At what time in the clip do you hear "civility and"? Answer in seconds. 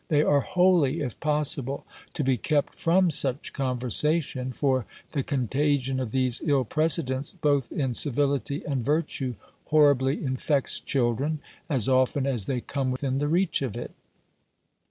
7.93-8.83